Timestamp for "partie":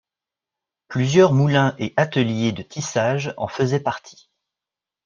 3.79-4.31